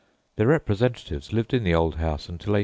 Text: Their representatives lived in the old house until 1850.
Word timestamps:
Their 0.35 0.47
representatives 0.47 1.31
lived 1.31 1.53
in 1.53 1.63
the 1.63 1.75
old 1.75 1.97
house 1.97 2.27
until 2.27 2.53
1850. 2.53 2.59